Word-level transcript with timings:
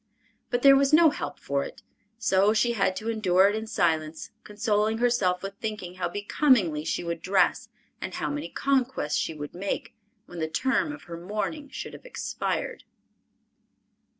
But 0.49 0.63
there 0.63 0.75
was 0.75 0.91
no 0.93 1.11
help 1.11 1.37
for 1.39 1.63
it, 1.63 1.83
so 2.17 2.53
she 2.55 2.71
had 2.71 2.95
to 2.95 3.09
endure 3.11 3.47
it 3.49 3.55
in 3.55 3.67
silence, 3.67 4.31
consoling 4.43 4.97
herself 4.97 5.43
with 5.43 5.53
thinking 5.61 5.93
how 5.93 6.09
becomingly 6.09 6.83
she 6.83 7.03
would 7.03 7.21
dress 7.21 7.69
and 8.01 8.15
how 8.15 8.31
many 8.31 8.49
conquests 8.49 9.19
she 9.19 9.35
would 9.35 9.53
make, 9.53 9.93
when 10.25 10.39
the 10.39 10.47
term 10.47 10.91
of 10.91 11.03
her 11.03 11.17
mourning 11.17 11.69
should 11.69 11.93
have 11.93 12.03
expired! 12.07 12.83